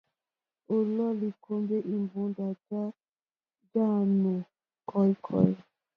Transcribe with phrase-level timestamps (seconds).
[0.73, 2.79] O lɔ̀u li kombɛ imbunda ja
[3.97, 4.33] anyu
[4.89, 5.51] kɔ̀ikɔ̀i.